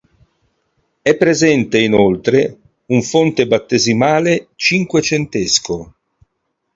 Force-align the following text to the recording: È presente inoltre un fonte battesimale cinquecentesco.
È 1.03 1.15
presente 1.15 1.79
inoltre 1.79 2.57
un 2.87 3.03
fonte 3.03 3.45
battesimale 3.45 4.47
cinquecentesco. 4.55 5.93